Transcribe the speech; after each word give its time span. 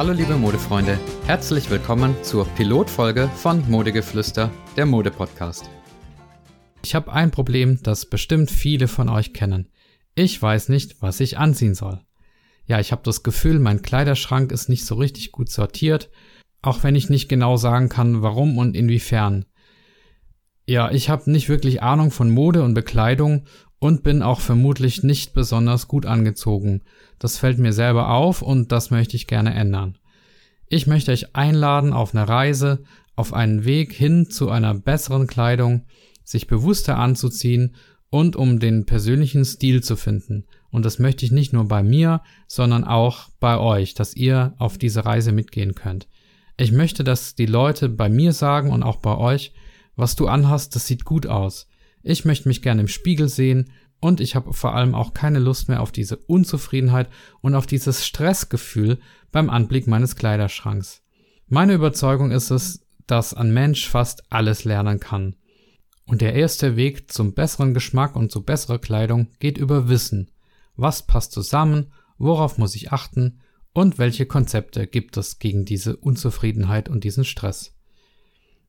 Hallo 0.00 0.14
liebe 0.14 0.34
Modefreunde, 0.34 0.98
herzlich 1.26 1.68
willkommen 1.68 2.16
zur 2.22 2.46
Pilotfolge 2.46 3.28
von 3.36 3.70
Modegeflüster, 3.70 4.50
der 4.74 4.86
Mode-Podcast. 4.86 5.68
Ich 6.82 6.94
habe 6.94 7.12
ein 7.12 7.30
Problem, 7.30 7.82
das 7.82 8.06
bestimmt 8.06 8.50
viele 8.50 8.88
von 8.88 9.10
euch 9.10 9.34
kennen. 9.34 9.68
Ich 10.14 10.40
weiß 10.40 10.70
nicht, 10.70 11.02
was 11.02 11.20
ich 11.20 11.36
anziehen 11.36 11.74
soll. 11.74 12.00
Ja, 12.64 12.80
ich 12.80 12.92
habe 12.92 13.02
das 13.04 13.22
Gefühl, 13.22 13.58
mein 13.58 13.82
Kleiderschrank 13.82 14.52
ist 14.52 14.70
nicht 14.70 14.86
so 14.86 14.94
richtig 14.94 15.32
gut 15.32 15.50
sortiert, 15.50 16.08
auch 16.62 16.82
wenn 16.82 16.94
ich 16.94 17.10
nicht 17.10 17.28
genau 17.28 17.58
sagen 17.58 17.90
kann, 17.90 18.22
warum 18.22 18.56
und 18.56 18.76
inwiefern. 18.76 19.44
Ja, 20.64 20.90
ich 20.90 21.10
habe 21.10 21.30
nicht 21.30 21.50
wirklich 21.50 21.82
Ahnung 21.82 22.10
von 22.10 22.30
Mode 22.30 22.62
und 22.62 22.72
Bekleidung 22.72 23.44
und 23.80 24.04
bin 24.04 24.22
auch 24.22 24.40
vermutlich 24.40 25.02
nicht 25.02 25.32
besonders 25.34 25.88
gut 25.88 26.06
angezogen. 26.06 26.82
Das 27.18 27.38
fällt 27.38 27.58
mir 27.58 27.72
selber 27.72 28.10
auf 28.10 28.42
und 28.42 28.70
das 28.70 28.90
möchte 28.90 29.16
ich 29.16 29.26
gerne 29.26 29.54
ändern. 29.54 29.98
Ich 30.68 30.86
möchte 30.86 31.10
euch 31.10 31.34
einladen 31.34 31.92
auf 31.92 32.14
eine 32.14 32.28
Reise, 32.28 32.84
auf 33.16 33.34
einen 33.34 33.64
Weg 33.64 33.92
hin 33.92 34.30
zu 34.30 34.50
einer 34.50 34.74
besseren 34.74 35.26
Kleidung, 35.26 35.86
sich 36.22 36.46
bewusster 36.46 36.96
anzuziehen 36.96 37.74
und 38.10 38.36
um 38.36 38.60
den 38.60 38.86
persönlichen 38.86 39.44
Stil 39.44 39.82
zu 39.82 39.96
finden. 39.96 40.44
Und 40.70 40.84
das 40.84 40.98
möchte 40.98 41.24
ich 41.24 41.32
nicht 41.32 41.52
nur 41.52 41.66
bei 41.66 41.82
mir, 41.82 42.22
sondern 42.46 42.84
auch 42.84 43.30
bei 43.40 43.58
euch, 43.58 43.94
dass 43.94 44.14
ihr 44.14 44.54
auf 44.58 44.78
diese 44.78 45.04
Reise 45.04 45.32
mitgehen 45.32 45.74
könnt. 45.74 46.06
Ich 46.56 46.70
möchte, 46.70 47.02
dass 47.02 47.34
die 47.34 47.46
Leute 47.46 47.88
bei 47.88 48.08
mir 48.08 48.32
sagen 48.32 48.70
und 48.70 48.82
auch 48.82 48.96
bei 48.96 49.16
euch, 49.16 49.52
was 49.96 50.16
du 50.16 50.28
anhast, 50.28 50.76
das 50.76 50.86
sieht 50.86 51.04
gut 51.04 51.26
aus. 51.26 51.66
Ich 52.02 52.24
möchte 52.24 52.48
mich 52.48 52.62
gerne 52.62 52.82
im 52.82 52.88
Spiegel 52.88 53.28
sehen 53.28 53.70
und 54.00 54.20
ich 54.20 54.34
habe 54.34 54.52
vor 54.52 54.74
allem 54.74 54.94
auch 54.94 55.12
keine 55.12 55.38
Lust 55.38 55.68
mehr 55.68 55.80
auf 55.80 55.92
diese 55.92 56.16
Unzufriedenheit 56.16 57.08
und 57.42 57.54
auf 57.54 57.66
dieses 57.66 58.06
Stressgefühl 58.06 58.98
beim 59.30 59.50
Anblick 59.50 59.86
meines 59.86 60.16
Kleiderschranks. 60.16 61.02
Meine 61.48 61.74
Überzeugung 61.74 62.30
ist 62.30 62.50
es, 62.50 62.86
dass 63.06 63.34
ein 63.34 63.52
Mensch 63.52 63.88
fast 63.88 64.32
alles 64.32 64.64
lernen 64.64 65.00
kann. 65.00 65.36
Und 66.06 66.22
der 66.22 66.34
erste 66.34 66.76
Weg 66.76 67.12
zum 67.12 67.34
besseren 67.34 67.74
Geschmack 67.74 68.16
und 68.16 68.32
zu 68.32 68.42
besserer 68.42 68.78
Kleidung 68.78 69.28
geht 69.38 69.58
über 69.58 69.88
Wissen. 69.88 70.30
Was 70.76 71.06
passt 71.06 71.32
zusammen? 71.32 71.92
Worauf 72.18 72.58
muss 72.58 72.74
ich 72.74 72.92
achten? 72.92 73.40
Und 73.72 73.98
welche 73.98 74.26
Konzepte 74.26 74.86
gibt 74.86 75.16
es 75.16 75.38
gegen 75.38 75.64
diese 75.64 75.96
Unzufriedenheit 75.96 76.88
und 76.88 77.04
diesen 77.04 77.24
Stress? 77.24 77.76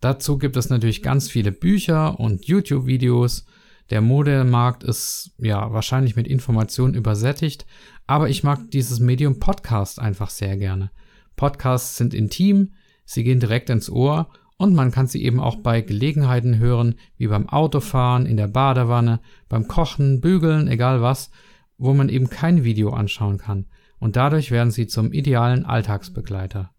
Dazu 0.00 0.38
gibt 0.38 0.56
es 0.56 0.70
natürlich 0.70 1.02
ganz 1.02 1.30
viele 1.30 1.52
Bücher 1.52 2.18
und 2.20 2.46
YouTube-Videos. 2.46 3.46
Der 3.90 4.00
Modemarkt 4.00 4.82
ist 4.84 5.32
ja 5.38 5.72
wahrscheinlich 5.72 6.16
mit 6.16 6.26
Informationen 6.26 6.94
übersättigt, 6.94 7.66
aber 8.06 8.28
ich 8.28 8.42
mag 8.42 8.70
dieses 8.70 9.00
Medium 9.00 9.38
Podcast 9.38 9.98
einfach 9.98 10.30
sehr 10.30 10.56
gerne. 10.56 10.90
Podcasts 11.36 11.96
sind 11.96 12.14
intim, 12.14 12.72
sie 13.04 13.24
gehen 13.24 13.40
direkt 13.40 13.70
ins 13.70 13.90
Ohr 13.90 14.28
und 14.56 14.74
man 14.74 14.90
kann 14.90 15.06
sie 15.06 15.22
eben 15.22 15.40
auch 15.40 15.56
bei 15.56 15.80
Gelegenheiten 15.80 16.58
hören, 16.58 16.94
wie 17.16 17.26
beim 17.26 17.48
Autofahren, 17.48 18.26
in 18.26 18.36
der 18.36 18.48
Badewanne, 18.48 19.20
beim 19.48 19.68
Kochen, 19.68 20.20
Bügeln, 20.20 20.68
egal 20.68 21.02
was, 21.02 21.30
wo 21.76 21.92
man 21.92 22.08
eben 22.08 22.30
kein 22.30 22.64
Video 22.64 22.90
anschauen 22.90 23.38
kann. 23.38 23.66
Und 23.98 24.16
dadurch 24.16 24.50
werden 24.50 24.70
sie 24.70 24.86
zum 24.86 25.12
idealen 25.12 25.64
Alltagsbegleiter. 25.64 26.73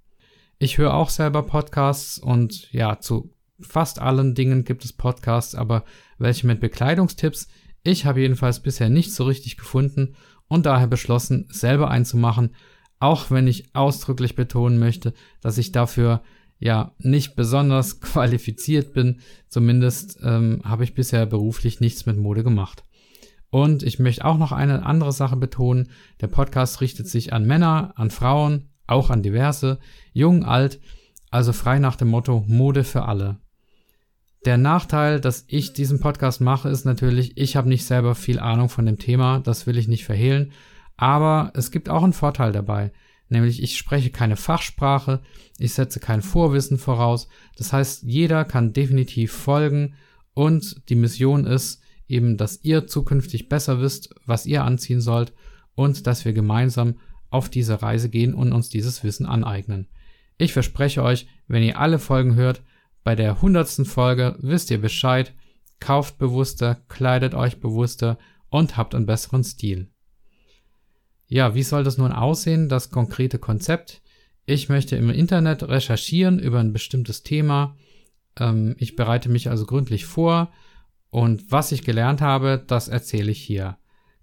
Ich 0.57 0.77
höre 0.77 0.93
auch 0.93 1.09
selber 1.09 1.43
Podcasts 1.43 2.17
und 2.17 2.71
ja, 2.71 2.99
zu 2.99 3.33
fast 3.59 3.99
allen 3.99 4.35
Dingen 4.35 4.63
gibt 4.63 4.85
es 4.85 4.93
Podcasts, 4.93 5.55
aber 5.55 5.83
welche 6.17 6.47
mit 6.47 6.59
Bekleidungstipps? 6.59 7.47
Ich 7.83 8.05
habe 8.05 8.21
jedenfalls 8.21 8.61
bisher 8.61 8.89
nicht 8.89 9.13
so 9.13 9.25
richtig 9.25 9.57
gefunden 9.57 10.15
und 10.47 10.65
daher 10.65 10.87
beschlossen, 10.87 11.47
selber 11.49 11.89
einzumachen, 11.89 12.55
auch 12.99 13.31
wenn 13.31 13.47
ich 13.47 13.75
ausdrücklich 13.75 14.35
betonen 14.35 14.79
möchte, 14.79 15.13
dass 15.41 15.57
ich 15.57 15.71
dafür 15.71 16.23
ja 16.57 16.95
nicht 16.99 17.35
besonders 17.35 17.99
qualifiziert 18.01 18.93
bin. 18.93 19.19
Zumindest 19.49 20.19
ähm, 20.23 20.61
habe 20.63 20.83
ich 20.83 20.93
bisher 20.93 21.25
beruflich 21.25 21.81
nichts 21.81 22.05
mit 22.05 22.17
Mode 22.17 22.43
gemacht. 22.43 22.83
Und 23.49 23.83
ich 23.83 23.99
möchte 23.99 24.25
auch 24.25 24.37
noch 24.37 24.51
eine 24.51 24.85
andere 24.85 25.11
Sache 25.11 25.35
betonen. 25.35 25.89
Der 26.21 26.27
Podcast 26.27 26.81
richtet 26.81 27.07
sich 27.07 27.33
an 27.33 27.45
Männer, 27.45 27.93
an 27.95 28.09
Frauen, 28.09 28.69
auch 28.87 29.09
an 29.09 29.23
diverse, 29.23 29.79
jung, 30.13 30.43
alt, 30.43 30.79
also 31.31 31.53
frei 31.53 31.79
nach 31.79 31.95
dem 31.95 32.09
Motto 32.09 32.43
Mode 32.47 32.83
für 32.83 33.03
alle. 33.03 33.37
Der 34.45 34.57
Nachteil, 34.57 35.19
dass 35.19 35.45
ich 35.47 35.73
diesen 35.73 35.99
Podcast 35.99 36.39
mache, 36.39 36.69
ist 36.69 36.85
natürlich, 36.85 37.35
ich 37.35 37.55
habe 37.55 37.67
nicht 37.67 37.85
selber 37.85 38.13
viel 38.13 38.39
Ahnung 38.39 38.69
von 38.69 38.85
dem 38.85 38.99
Thema, 38.99 39.39
das 39.39 39.65
will 39.65 39.77
ich 39.77 39.87
nicht 39.87 40.05
verhehlen, 40.05 40.51
aber 40.97 41.51
es 41.55 41.71
gibt 41.71 41.89
auch 41.89 42.03
einen 42.03 42.13
Vorteil 42.13 42.51
dabei, 42.51 42.91
nämlich 43.27 43.61
ich 43.61 43.75
spreche 43.77 44.11
keine 44.11 44.35
Fachsprache, 44.35 45.21
ich 45.57 45.73
setze 45.73 45.99
kein 45.99 46.21
Vorwissen 46.21 46.77
voraus, 46.77 47.27
das 47.57 47.73
heißt, 47.73 48.03
jeder 48.03 48.45
kann 48.45 48.71
definitiv 48.71 49.31
folgen 49.31 49.95
und 50.35 50.89
die 50.89 50.95
Mission 50.95 51.45
ist 51.45 51.81
eben, 52.07 52.37
dass 52.37 52.63
ihr 52.63 52.85
zukünftig 52.85 53.49
besser 53.49 53.81
wisst, 53.81 54.13
was 54.27 54.45
ihr 54.45 54.63
anziehen 54.63 55.01
sollt 55.01 55.33
und 55.73 56.05
dass 56.05 56.23
wir 56.23 56.33
gemeinsam 56.33 56.95
auf 57.29 57.49
diese 57.49 57.81
Reise 57.81 58.09
gehen 58.09 58.33
und 58.33 58.53
uns 58.53 58.69
dieses 58.69 59.03
Wissen 59.03 59.25
aneignen. 59.25 59.87
Ich 60.37 60.53
verspreche 60.53 61.03
euch, 61.03 61.27
wenn 61.47 61.63
ihr 61.63 61.79
alle 61.79 61.99
Folgen 61.99 62.35
hört, 62.35 62.61
bei 63.03 63.15
der 63.15 63.41
hundertsten 63.41 63.85
Folge 63.85 64.35
wisst 64.39 64.71
ihr 64.71 64.81
Bescheid, 64.81 65.33
kauft 65.79 66.17
bewusster, 66.17 66.81
kleidet 66.87 67.35
euch 67.35 67.59
bewusster 67.59 68.17
und 68.49 68.77
habt 68.77 68.95
einen 68.95 69.05
besseren 69.05 69.43
Stil. 69.43 69.91
Ja, 71.27 71.55
wie 71.55 71.63
soll 71.63 71.83
das 71.83 71.97
nun 71.97 72.11
aussehen, 72.11 72.69
das 72.69 72.89
konkrete 72.89 73.39
Konzept? 73.39 74.01
Ich 74.45 74.69
möchte 74.69 74.95
im 74.95 75.09
Internet 75.09 75.63
recherchieren 75.63 76.39
über 76.39 76.59
ein 76.59 76.73
bestimmtes 76.73 77.23
Thema. 77.23 77.75
Ähm, 78.39 78.75
ich 78.77 78.95
bereite 78.95 79.29
mich 79.29 79.49
also 79.49 79.65
gründlich 79.65 80.05
vor 80.05 80.51
und 81.09 81.51
was 81.51 81.71
ich 81.71 81.83
gelernt 81.83 82.21
habe, 82.21 82.63
das 82.65 82.87
erzähle 82.87 83.31
ich 83.31 83.41
hier. 83.41 83.77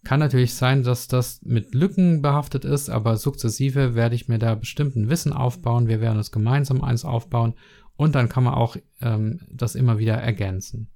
Kann 0.05 0.21
natürlich 0.21 0.55
sein, 0.55 0.83
dass 0.83 1.07
das 1.07 1.41
mit 1.43 1.75
Lücken 1.75 2.23
behaftet 2.23 2.65
ist, 2.65 2.91
aber 2.91 3.17
sukzessive 3.17 3.95
werde 3.95 4.17
ich 4.17 4.29
mir 4.29 4.39
da 4.39 4.57
bestimmten 4.57 5.09
Wissen 5.09 5.33
aufbauen. 5.33 5.87
Wir 5.87 6.01
werden 6.01 6.19
es 6.19 6.33
gemeinsam 6.33 6.83
eins 6.83 7.05
aufbauen 7.05 7.55
und 7.97 8.15
dann 8.15 8.29
kann 8.29 8.45
man 8.45 8.55
auch 8.55 8.77
ähm, 9.01 9.41
das 9.51 9.77
immer 9.77 9.99
wieder 9.99 10.15
ergänzen. 10.15 10.91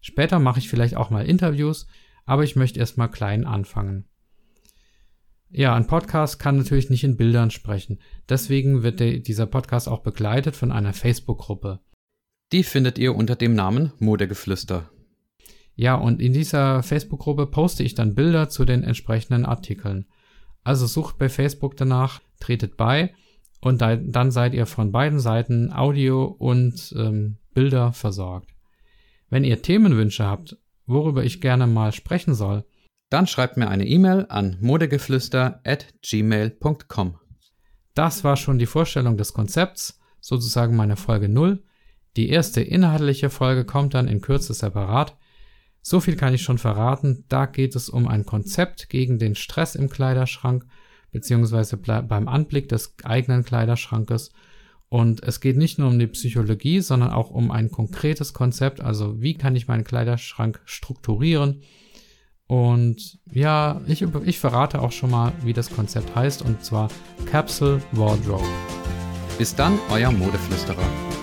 Später 0.00 0.38
mache 0.38 0.58
ich 0.58 0.68
vielleicht 0.68 0.96
auch 0.96 1.10
mal 1.10 1.24
Interviews, 1.24 1.86
aber 2.26 2.44
ich 2.44 2.56
möchte 2.56 2.78
erstmal 2.78 3.10
klein 3.10 3.46
anfangen. 3.46 4.04
Ja, 5.48 5.74
ein 5.74 5.86
Podcast 5.86 6.38
kann 6.38 6.56
natürlich 6.56 6.90
nicht 6.90 7.04
in 7.04 7.16
Bildern 7.16 7.50
sprechen. 7.50 8.00
Deswegen 8.28 8.82
wird 8.82 9.00
der, 9.00 9.18
dieser 9.18 9.46
Podcast 9.46 9.88
auch 9.88 10.00
begleitet 10.00 10.56
von 10.56 10.72
einer 10.72 10.92
Facebook-Gruppe. 10.92 11.80
Die 12.52 12.64
findet 12.64 12.98
ihr 12.98 13.14
unter 13.14 13.36
dem 13.36 13.54
Namen 13.54 13.92
Modegeflüster. 13.98 14.91
Ja, 15.74 15.94
und 15.94 16.20
in 16.20 16.32
dieser 16.32 16.82
Facebook-Gruppe 16.82 17.46
poste 17.46 17.82
ich 17.82 17.94
dann 17.94 18.14
Bilder 18.14 18.48
zu 18.48 18.64
den 18.64 18.84
entsprechenden 18.84 19.46
Artikeln. 19.46 20.06
Also 20.64 20.86
sucht 20.86 21.18
bei 21.18 21.28
Facebook 21.28 21.76
danach, 21.76 22.20
tretet 22.40 22.76
bei 22.76 23.14
und 23.60 23.80
da, 23.80 23.96
dann 23.96 24.30
seid 24.30 24.54
ihr 24.54 24.66
von 24.66 24.92
beiden 24.92 25.18
Seiten 25.18 25.72
Audio 25.72 26.24
und 26.24 26.94
ähm, 26.96 27.38
Bilder 27.54 27.92
versorgt. 27.92 28.50
Wenn 29.30 29.44
ihr 29.44 29.62
Themenwünsche 29.62 30.26
habt, 30.26 30.58
worüber 30.86 31.24
ich 31.24 31.40
gerne 31.40 31.66
mal 31.66 31.92
sprechen 31.92 32.34
soll, 32.34 32.64
dann 33.08 33.26
schreibt 33.26 33.56
mir 33.56 33.68
eine 33.68 33.86
E-Mail 33.86 34.26
an 34.28 34.56
modegeflüster 34.60 35.60
at 35.64 35.86
gmail.com. 36.02 37.18
Das 37.94 38.24
war 38.24 38.36
schon 38.36 38.58
die 38.58 38.66
Vorstellung 38.66 39.16
des 39.16 39.32
Konzepts, 39.32 40.00
sozusagen 40.20 40.76
meine 40.76 40.96
Folge 40.96 41.28
0. 41.28 41.62
Die 42.16 42.30
erste 42.30 42.62
inhaltliche 42.62 43.30
Folge 43.30 43.64
kommt 43.64 43.94
dann 43.94 44.08
in 44.08 44.20
Kürze 44.20 44.54
separat. 44.54 45.16
So 45.82 46.00
viel 46.00 46.16
kann 46.16 46.32
ich 46.32 46.42
schon 46.42 46.58
verraten. 46.58 47.24
Da 47.28 47.46
geht 47.46 47.74
es 47.74 47.88
um 47.88 48.06
ein 48.08 48.24
Konzept 48.24 48.88
gegen 48.88 49.18
den 49.18 49.34
Stress 49.34 49.74
im 49.74 49.90
Kleiderschrank, 49.90 50.64
beziehungsweise 51.10 51.76
beim 51.76 52.28
Anblick 52.28 52.68
des 52.68 52.94
eigenen 53.02 53.44
Kleiderschrankes. 53.44 54.32
Und 54.88 55.22
es 55.22 55.40
geht 55.40 55.56
nicht 55.56 55.78
nur 55.78 55.88
um 55.88 55.98
die 55.98 56.06
Psychologie, 56.06 56.80
sondern 56.80 57.10
auch 57.10 57.30
um 57.30 57.50
ein 57.50 57.70
konkretes 57.70 58.32
Konzept. 58.32 58.80
Also 58.80 59.20
wie 59.20 59.34
kann 59.34 59.56
ich 59.56 59.66
meinen 59.66 59.84
Kleiderschrank 59.84 60.60
strukturieren? 60.64 61.62
Und 62.46 63.18
ja, 63.32 63.80
ich, 63.86 64.02
ich 64.02 64.38
verrate 64.38 64.82
auch 64.82 64.92
schon 64.92 65.10
mal, 65.10 65.32
wie 65.42 65.54
das 65.54 65.70
Konzept 65.70 66.14
heißt, 66.14 66.42
und 66.42 66.62
zwar 66.62 66.88
Capsule 67.24 67.82
Wardrobe. 67.92 68.44
Bis 69.38 69.54
dann, 69.54 69.78
euer 69.90 70.12
Modeflüsterer. 70.12 71.21